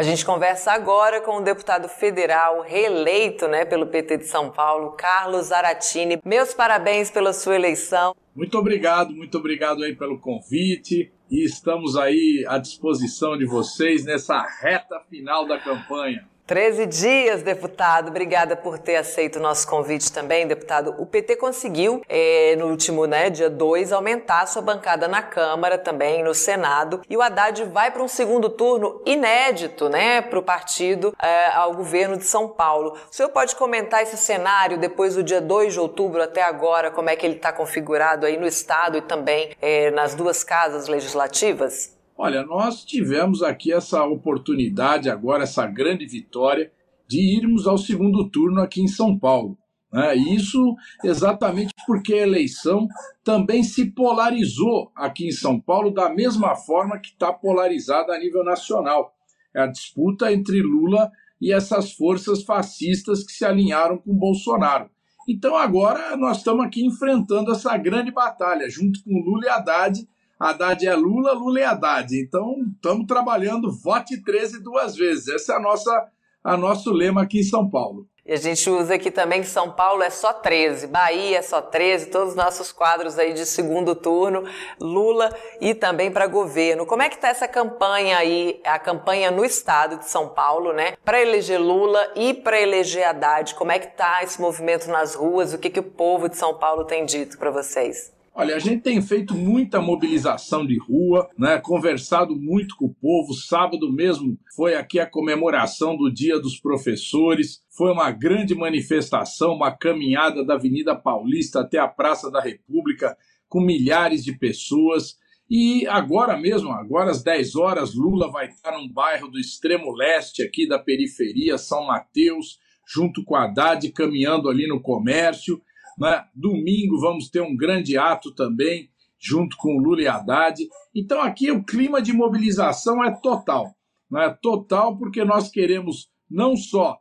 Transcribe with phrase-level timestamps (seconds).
[0.00, 4.92] A gente conversa agora com o deputado federal reeleito né, pelo PT de São Paulo,
[4.92, 6.18] Carlos Aratini.
[6.24, 8.16] Meus parabéns pela sua eleição.
[8.34, 14.42] Muito obrigado, muito obrigado aí pelo convite e estamos aí à disposição de vocês nessa
[14.62, 16.26] reta final da campanha.
[16.50, 18.08] 13 dias, deputado.
[18.08, 20.96] Obrigada por ter aceito o nosso convite também, deputado.
[20.98, 26.24] O PT conseguiu, é, no último né, dia 2, aumentar sua bancada na Câmara, também
[26.24, 27.02] no Senado.
[27.08, 31.72] E o Haddad vai para um segundo turno inédito né, para o partido, é, ao
[31.72, 32.96] governo de São Paulo.
[33.08, 37.10] O senhor pode comentar esse cenário depois do dia 2 de outubro até agora, como
[37.10, 41.99] é que ele está configurado aí no Estado e também é, nas duas casas legislativas?
[42.22, 46.70] Olha, nós tivemos aqui essa oportunidade agora, essa grande vitória
[47.08, 49.56] de irmos ao segundo turno aqui em São Paulo.
[49.90, 50.16] Né?
[50.16, 52.86] Isso exatamente porque a eleição
[53.24, 58.44] também se polarizou aqui em São Paulo da mesma forma que está polarizada a nível
[58.44, 59.14] nacional.
[59.56, 64.90] É a disputa entre Lula e essas forças fascistas que se alinharam com Bolsonaro.
[65.26, 70.06] Então agora nós estamos aqui enfrentando essa grande batalha, junto com Lula e Haddad,
[70.40, 72.18] Haddad é Lula, Lula é Haddad.
[72.18, 75.28] Então, estamos trabalhando vote 13 duas vezes.
[75.28, 76.08] Esse é a nossa,
[76.42, 78.06] a nosso lema aqui em São Paulo.
[78.24, 81.60] E a gente usa aqui também que São Paulo é só 13, Bahia é só
[81.60, 84.44] 13, todos os nossos quadros aí de segundo turno,
[84.80, 86.86] Lula e também para governo.
[86.86, 90.96] Como é que está essa campanha aí, a campanha no estado de São Paulo, né,
[91.04, 93.54] para eleger Lula e para eleger Haddad?
[93.54, 95.52] Como é que está esse movimento nas ruas?
[95.52, 98.12] O que, que o povo de São Paulo tem dito para vocês?
[98.40, 101.60] Olha, a gente tem feito muita mobilização de rua, né?
[101.60, 103.34] conversado muito com o povo.
[103.34, 107.62] Sábado mesmo foi aqui a comemoração do Dia dos Professores.
[107.76, 113.14] Foi uma grande manifestação, uma caminhada da Avenida Paulista até a Praça da República,
[113.46, 115.16] com milhares de pessoas.
[115.46, 120.42] E agora mesmo, agora às 10 horas, Lula vai estar num bairro do extremo leste
[120.42, 125.60] aqui da periferia, São Mateus, junto com a Haddad, caminhando ali no comércio.
[126.00, 126.24] Né?
[126.34, 128.88] Domingo vamos ter um grande ato também,
[129.18, 130.66] junto com Lula e Haddad.
[130.94, 133.74] Então aqui o clima de mobilização é total.
[134.10, 134.34] Né?
[134.40, 136.96] Total porque nós queremos não só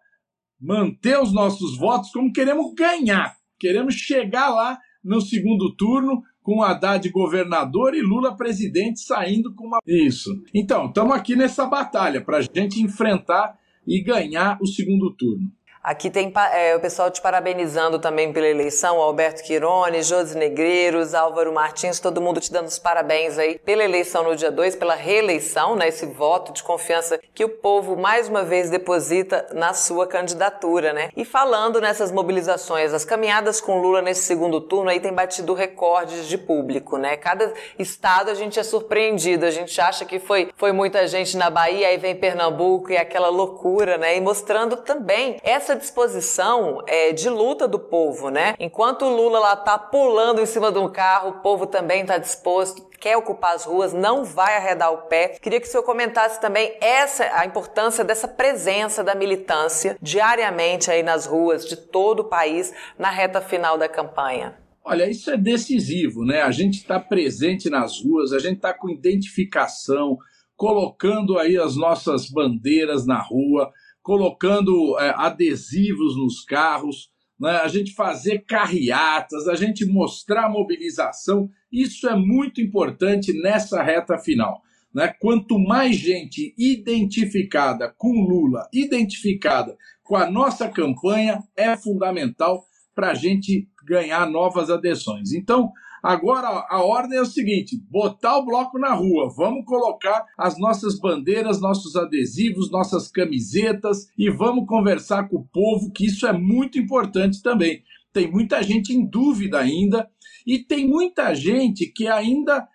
[0.60, 3.38] manter os nossos votos, como queremos ganhar.
[3.58, 9.80] Queremos chegar lá no segundo turno com Haddad governador e Lula presidente saindo com uma.
[9.86, 10.30] Isso.
[10.54, 13.58] Então, estamos aqui nessa batalha para a gente enfrentar
[13.88, 15.52] e ganhar o segundo turno.
[15.82, 21.54] Aqui tem é, o pessoal te parabenizando também pela eleição, Alberto Quirone, Josi Negreiros, Álvaro
[21.54, 25.78] Martins, todo mundo te dando os parabéns aí pela eleição no dia 2, pela reeleição,
[25.78, 30.92] né, esse voto de confiança que o povo mais uma vez deposita na sua candidatura,
[30.92, 31.12] né?
[31.16, 36.28] E falando nessas mobilizações, as caminhadas com Lula nesse segundo turno aí tem batido recordes
[36.28, 37.16] de público, né?
[37.16, 41.50] Cada estado a gente é surpreendido, a gente acha que foi, foi muita gente na
[41.50, 44.18] Bahia, aí vem Pernambuco e aquela loucura, né?
[44.18, 48.56] E mostrando também essa essa disposição é, de luta do povo, né?
[48.60, 52.18] Enquanto o Lula lá tá pulando em cima de um carro, o povo também está
[52.18, 55.38] disposto, quer ocupar as ruas, não vai arredar o pé.
[55.40, 61.04] Queria que o senhor comentasse também essa a importância dessa presença da militância diariamente aí
[61.04, 64.58] nas ruas de todo o país na reta final da campanha.
[64.84, 66.42] Olha, isso é decisivo, né?
[66.42, 70.18] A gente está presente nas ruas, a gente está com identificação,
[70.56, 73.72] colocando aí as nossas bandeiras na rua,
[74.10, 77.58] colocando é, adesivos nos carros, né?
[77.58, 81.48] a gente fazer carreatas, a gente mostrar mobilização.
[81.72, 84.64] Isso é muito importante nessa reta final.
[84.92, 85.14] Né?
[85.20, 92.66] Quanto mais gente identificada com Lula, identificada com a nossa campanha, é fundamental
[92.96, 95.34] para a gente ganhar novas adesões.
[95.34, 95.72] Então,
[96.02, 101.00] Agora, a ordem é o seguinte: botar o bloco na rua, vamos colocar as nossas
[101.00, 106.80] bandeiras, nossos adesivos, nossas camisetas e vamos conversar com o povo, que isso é muito
[106.80, 107.84] importante também.
[108.14, 110.10] Tem muita gente em dúvida ainda
[110.46, 112.68] e tem muita gente que ainda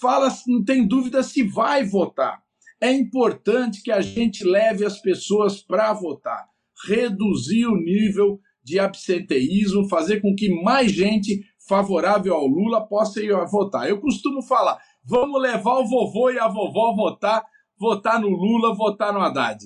[0.00, 2.42] fala, não tem dúvida se vai votar.
[2.80, 6.46] É importante que a gente leve as pessoas para votar,
[6.88, 13.32] reduzir o nível de absenteísmo, fazer com que mais gente favorável ao Lula possa ir
[13.46, 13.88] votar.
[13.88, 17.44] Eu costumo falar, vamos levar o vovô e a vovó votar,
[17.78, 19.58] votar no Lula, votar no Haddad.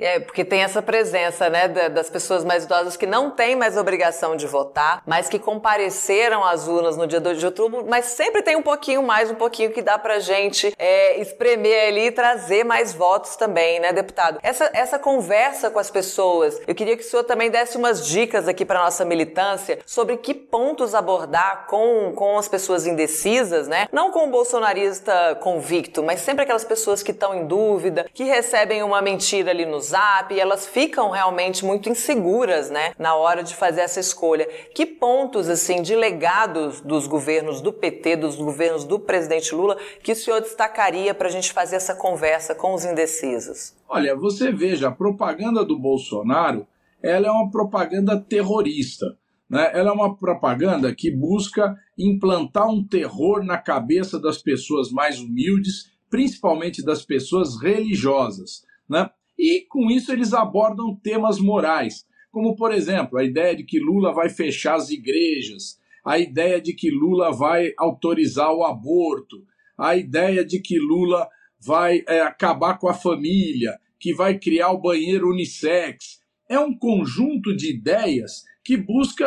[0.00, 4.34] É, porque tem essa presença, né, das pessoas mais idosas que não têm mais obrigação
[4.34, 8.56] de votar, mas que compareceram às urnas no dia 2 de outubro, mas sempre tem
[8.56, 12.94] um pouquinho mais, um pouquinho que dá pra gente é, espremer ali e trazer mais
[12.94, 14.38] votos também, né, deputado?
[14.42, 18.48] Essa, essa conversa com as pessoas, eu queria que o senhor também desse umas dicas
[18.48, 23.86] aqui para nossa militância sobre que pontos abordar com, com as pessoas indecisas, né?
[23.92, 28.82] Não com o bolsonarista convicto, mas sempre aquelas pessoas que estão em dúvida, que recebem
[28.82, 29.89] uma mentira ali nos
[30.30, 34.48] E elas ficam realmente muito inseguras, né, na hora de fazer essa escolha.
[34.74, 40.12] Que pontos, assim, de legados dos governos do PT, dos governos do presidente Lula, que
[40.12, 43.74] o senhor destacaria para a gente fazer essa conversa com os indecisos?
[43.88, 46.66] Olha, você veja, a propaganda do Bolsonaro,
[47.02, 49.06] ela é uma propaganda terrorista.
[49.48, 49.68] Né?
[49.74, 55.90] Ela é uma propaganda que busca implantar um terror na cabeça das pessoas mais humildes,
[56.08, 58.64] principalmente das pessoas religiosas.
[58.88, 59.10] Né?
[59.42, 64.12] E com isso eles abordam temas morais, como por exemplo a ideia de que Lula
[64.12, 69.42] vai fechar as igrejas, a ideia de que Lula vai autorizar o aborto,
[69.78, 71.26] a ideia de que Lula
[71.58, 76.20] vai é, acabar com a família, que vai criar o banheiro unissex.
[76.46, 79.26] É um conjunto de ideias que busca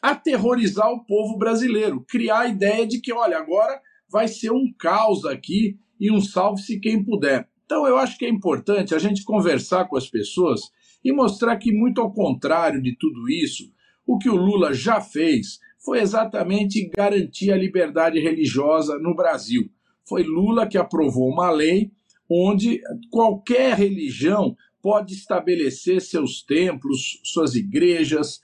[0.00, 3.78] aterrorizar o povo brasileiro, criar a ideia de que, olha, agora
[4.10, 7.46] vai ser um caos aqui e um salve-se quem puder.
[7.64, 10.60] Então, eu acho que é importante a gente conversar com as pessoas
[11.04, 13.72] e mostrar que, muito ao contrário de tudo isso,
[14.06, 19.70] o que o Lula já fez foi exatamente garantir a liberdade religiosa no Brasil.
[20.06, 21.90] Foi Lula que aprovou uma lei
[22.30, 22.80] onde
[23.10, 28.40] qualquer religião pode estabelecer seus templos, suas igrejas,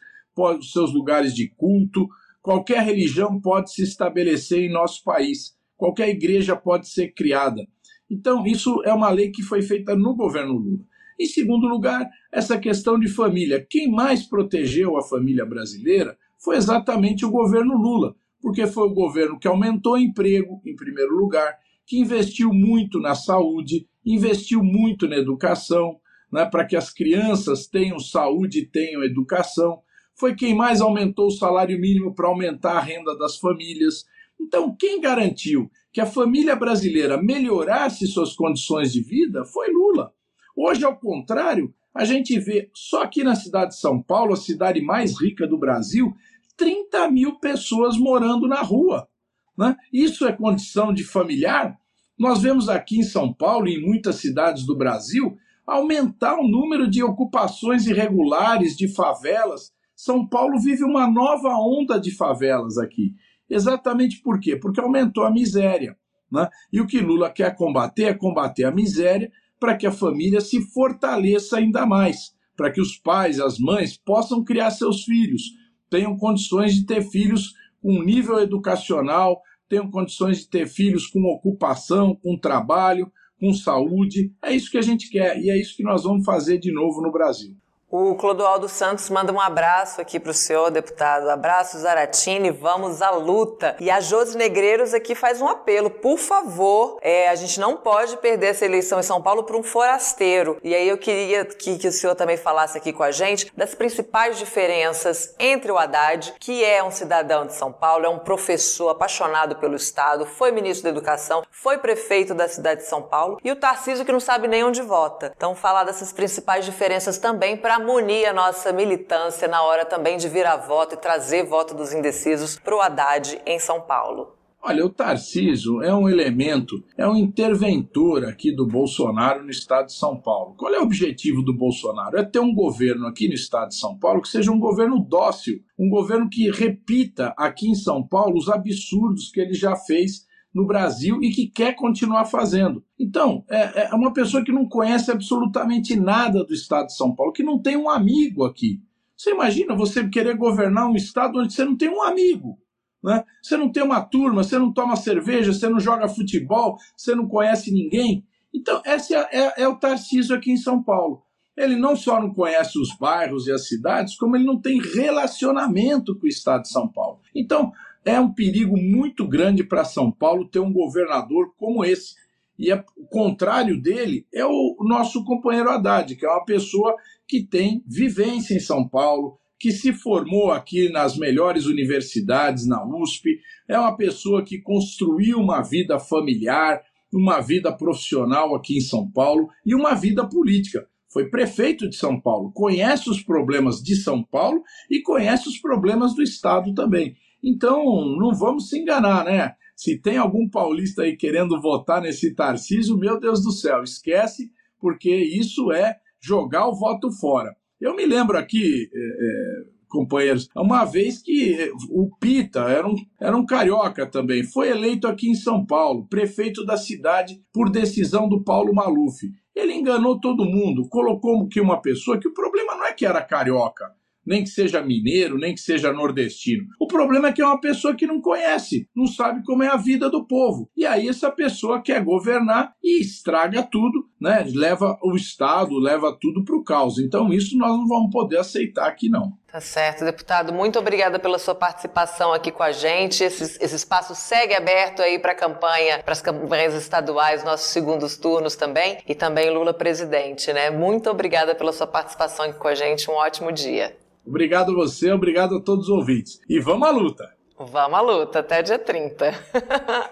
[0.72, 2.08] seus lugares de culto.
[2.42, 5.54] Qualquer religião pode se estabelecer em nosso país.
[5.76, 7.66] Qualquer igreja pode ser criada.
[8.10, 10.84] Então, isso é uma lei que foi feita no governo Lula.
[11.18, 13.64] Em segundo lugar, essa questão de família.
[13.68, 19.38] Quem mais protegeu a família brasileira foi exatamente o governo Lula, porque foi o governo
[19.38, 25.98] que aumentou emprego, em primeiro lugar, que investiu muito na saúde, investiu muito na educação,
[26.32, 29.80] né, para que as crianças tenham saúde e tenham educação.
[30.14, 34.04] Foi quem mais aumentou o salário mínimo para aumentar a renda das famílias.
[34.40, 40.12] Então, quem garantiu que a família brasileira melhorasse suas condições de vida foi Lula.
[40.56, 44.80] Hoje, ao contrário, a gente vê só aqui na cidade de São Paulo, a cidade
[44.80, 46.14] mais rica do Brasil,
[46.56, 49.08] 30 mil pessoas morando na rua.
[49.56, 49.76] Né?
[49.92, 51.76] Isso é condição de familiar?
[52.18, 56.88] Nós vemos aqui em São Paulo e em muitas cidades do Brasil aumentar o número
[56.88, 59.72] de ocupações irregulares de favelas.
[59.94, 63.14] São Paulo vive uma nova onda de favelas aqui.
[63.50, 64.56] Exatamente por quê?
[64.56, 65.96] Porque aumentou a miséria.
[66.30, 66.48] Né?
[66.72, 70.60] E o que Lula quer combater é combater a miséria para que a família se
[70.72, 75.42] fortaleça ainda mais, para que os pais, as mães possam criar seus filhos,
[75.90, 77.52] tenham condições de ter filhos
[77.82, 84.32] com nível educacional, tenham condições de ter filhos com ocupação, com trabalho, com saúde.
[84.42, 87.00] É isso que a gente quer e é isso que nós vamos fazer de novo
[87.02, 87.56] no Brasil.
[87.92, 91.28] O Clodoaldo Santos manda um abraço aqui para o senhor, deputado.
[91.28, 93.74] Abraço, Zaratini, vamos à luta.
[93.80, 95.90] E a Josi Negreiros aqui faz um apelo.
[95.90, 99.62] Por favor, é, a gente não pode perder essa eleição em São Paulo para um
[99.64, 100.56] forasteiro.
[100.62, 103.74] E aí eu queria que, que o senhor também falasse aqui com a gente das
[103.74, 108.90] principais diferenças entre o Haddad, que é um cidadão de São Paulo, é um professor
[108.90, 113.50] apaixonado pelo Estado, foi ministro da Educação, foi prefeito da cidade de São Paulo, e
[113.50, 115.32] o Tarcísio que não sabe nem onde vota.
[115.36, 120.28] Então, falar dessas principais diferenças também para munir a nossa militância na hora também de
[120.28, 124.40] virar voto e trazer voto dos indecisos para o Haddad em São Paulo.
[124.62, 129.94] Olha, o Tarcísio é um elemento, é um interventor aqui do Bolsonaro no estado de
[129.94, 130.54] São Paulo.
[130.54, 132.18] Qual é o objetivo do Bolsonaro?
[132.18, 135.62] É ter um governo aqui no estado de São Paulo que seja um governo dócil,
[135.78, 140.66] um governo que repita aqui em São Paulo os absurdos que ele já fez no
[140.66, 142.84] Brasil e que quer continuar fazendo.
[142.98, 147.32] Então, é, é uma pessoa que não conhece absolutamente nada do estado de São Paulo,
[147.32, 148.80] que não tem um amigo aqui.
[149.16, 152.58] Você imagina você querer governar um estado onde você não tem um amigo.
[153.02, 153.24] Né?
[153.42, 157.28] Você não tem uma turma, você não toma cerveja, você não joga futebol, você não
[157.28, 158.24] conhece ninguém.
[158.52, 161.22] Então, esse é, é, é o Tarcísio aqui em São Paulo.
[161.56, 166.18] Ele não só não conhece os bairros e as cidades, como ele não tem relacionamento
[166.18, 167.20] com o estado de São Paulo.
[167.34, 167.72] Então,
[168.04, 172.14] é um perigo muito grande para São Paulo ter um governador como esse.
[172.58, 176.94] E é, o contrário dele é o nosso companheiro Haddad, que é uma pessoa
[177.26, 183.38] que tem vivência em São Paulo, que se formou aqui nas melhores universidades, na USP,
[183.68, 189.48] é uma pessoa que construiu uma vida familiar, uma vida profissional aqui em São Paulo
[189.64, 190.86] e uma vida política.
[191.12, 196.14] foi prefeito de São Paulo, conhece os problemas de São Paulo e conhece os problemas
[196.14, 197.16] do Estado também.
[197.42, 197.84] Então,
[198.16, 199.54] não vamos se enganar, né?
[199.74, 205.14] Se tem algum paulista aí querendo votar nesse Tarcísio, meu Deus do céu, esquece, porque
[205.14, 207.56] isso é jogar o voto fora.
[207.80, 213.36] Eu me lembro aqui, é, é, companheiros, uma vez que o Pita era um, era
[213.36, 218.44] um carioca também, foi eleito aqui em São Paulo, prefeito da cidade por decisão do
[218.44, 219.30] Paulo Maluf.
[219.54, 223.22] Ele enganou todo mundo, colocou que uma pessoa que o problema não é que era
[223.22, 223.86] carioca,
[224.26, 226.64] nem que seja mineiro, nem que seja nordestino.
[226.78, 229.76] O problema é que é uma pessoa que não conhece, não sabe como é a
[229.76, 230.70] vida do povo.
[230.76, 234.44] E aí essa pessoa quer governar e estraga tudo, né?
[234.54, 236.98] Leva o Estado, leva tudo para o caos.
[236.98, 239.32] Então isso nós não vamos poder aceitar aqui não.
[239.50, 240.52] Tá certo, deputado.
[240.52, 243.24] Muito obrigada pela sua participação aqui com a gente.
[243.24, 248.16] Esse, esse espaço segue aberto aí para a campanha, para as campanhas estaduais, nossos segundos
[248.16, 250.70] turnos também, e também Lula presidente, né?
[250.70, 253.10] Muito obrigada pela sua participação aqui com a gente.
[253.10, 253.96] Um ótimo dia.
[254.24, 256.40] Obrigado a você, obrigado a todos os ouvintes.
[256.48, 257.28] E vamos à luta!
[257.58, 259.34] Vamos à luta, até dia 30.